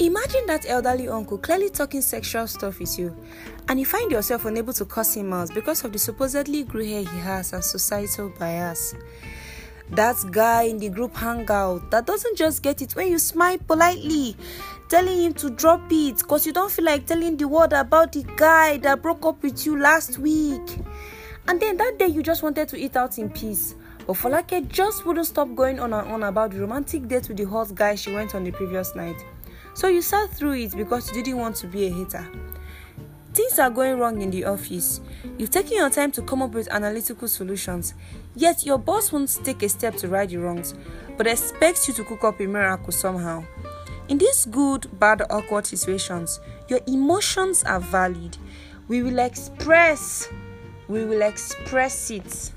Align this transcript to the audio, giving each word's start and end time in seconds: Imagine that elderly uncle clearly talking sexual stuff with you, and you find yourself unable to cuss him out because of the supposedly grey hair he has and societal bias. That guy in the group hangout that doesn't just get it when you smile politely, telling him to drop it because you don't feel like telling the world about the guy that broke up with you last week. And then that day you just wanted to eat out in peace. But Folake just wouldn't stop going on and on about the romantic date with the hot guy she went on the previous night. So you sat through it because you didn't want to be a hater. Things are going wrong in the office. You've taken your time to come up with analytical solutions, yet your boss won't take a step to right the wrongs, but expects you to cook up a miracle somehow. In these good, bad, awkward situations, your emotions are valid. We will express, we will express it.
Imagine 0.00 0.46
that 0.46 0.64
elderly 0.66 1.10
uncle 1.10 1.36
clearly 1.36 1.68
talking 1.68 2.00
sexual 2.00 2.46
stuff 2.46 2.78
with 2.78 2.98
you, 2.98 3.14
and 3.68 3.78
you 3.78 3.84
find 3.84 4.10
yourself 4.10 4.46
unable 4.46 4.72
to 4.72 4.86
cuss 4.86 5.14
him 5.14 5.30
out 5.30 5.52
because 5.52 5.84
of 5.84 5.92
the 5.92 5.98
supposedly 5.98 6.62
grey 6.62 6.88
hair 6.88 7.00
he 7.02 7.18
has 7.18 7.52
and 7.52 7.62
societal 7.62 8.30
bias. 8.30 8.94
That 9.90 10.16
guy 10.30 10.62
in 10.62 10.78
the 10.78 10.88
group 10.88 11.14
hangout 11.14 11.90
that 11.90 12.06
doesn't 12.06 12.38
just 12.38 12.62
get 12.62 12.80
it 12.80 12.92
when 12.92 13.10
you 13.10 13.18
smile 13.18 13.58
politely, 13.58 14.38
telling 14.88 15.20
him 15.20 15.34
to 15.34 15.50
drop 15.50 15.82
it 15.90 16.16
because 16.16 16.46
you 16.46 16.54
don't 16.54 16.72
feel 16.72 16.86
like 16.86 17.04
telling 17.04 17.36
the 17.36 17.46
world 17.46 17.74
about 17.74 18.12
the 18.12 18.24
guy 18.36 18.78
that 18.78 19.02
broke 19.02 19.26
up 19.26 19.42
with 19.42 19.66
you 19.66 19.78
last 19.78 20.16
week. 20.16 20.78
And 21.46 21.60
then 21.60 21.76
that 21.76 21.98
day 21.98 22.06
you 22.06 22.22
just 22.22 22.42
wanted 22.42 22.68
to 22.68 22.78
eat 22.78 22.96
out 22.96 23.18
in 23.18 23.28
peace. 23.28 23.74
But 24.06 24.16
Folake 24.16 24.66
just 24.68 25.04
wouldn't 25.04 25.26
stop 25.26 25.54
going 25.54 25.78
on 25.78 25.92
and 25.92 26.10
on 26.10 26.22
about 26.22 26.52
the 26.52 26.60
romantic 26.60 27.06
date 27.06 27.28
with 27.28 27.36
the 27.36 27.44
hot 27.44 27.74
guy 27.74 27.96
she 27.96 28.14
went 28.14 28.34
on 28.34 28.44
the 28.44 28.50
previous 28.50 28.94
night. 28.96 29.22
So 29.74 29.88
you 29.88 30.02
sat 30.02 30.30
through 30.30 30.54
it 30.54 30.76
because 30.76 31.08
you 31.08 31.22
didn't 31.22 31.38
want 31.38 31.56
to 31.56 31.66
be 31.66 31.86
a 31.86 31.90
hater. 31.90 32.28
Things 33.32 33.58
are 33.60 33.70
going 33.70 33.98
wrong 33.98 34.20
in 34.22 34.30
the 34.30 34.44
office. 34.44 35.00
You've 35.38 35.50
taken 35.50 35.76
your 35.76 35.88
time 35.88 36.10
to 36.12 36.22
come 36.22 36.42
up 36.42 36.50
with 36.50 36.68
analytical 36.72 37.28
solutions, 37.28 37.94
yet 38.34 38.66
your 38.66 38.76
boss 38.76 39.12
won't 39.12 39.38
take 39.44 39.62
a 39.62 39.68
step 39.68 39.94
to 39.96 40.08
right 40.08 40.28
the 40.28 40.38
wrongs, 40.38 40.74
but 41.16 41.28
expects 41.28 41.86
you 41.86 41.94
to 41.94 42.04
cook 42.04 42.24
up 42.24 42.40
a 42.40 42.46
miracle 42.46 42.92
somehow. 42.92 43.44
In 44.08 44.18
these 44.18 44.46
good, 44.46 44.88
bad, 44.98 45.22
awkward 45.30 45.64
situations, 45.66 46.40
your 46.68 46.80
emotions 46.88 47.62
are 47.62 47.78
valid. 47.78 48.36
We 48.88 49.04
will 49.04 49.20
express, 49.20 50.28
we 50.88 51.04
will 51.04 51.22
express 51.22 52.10
it. 52.10 52.52